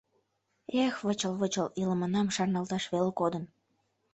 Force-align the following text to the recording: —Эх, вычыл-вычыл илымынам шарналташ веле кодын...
—Эх, 0.83 0.95
вычыл-вычыл 1.05 1.67
илымынам 1.81 2.27
шарналташ 2.35 2.83
веле 2.91 3.11
кодын... 3.19 3.43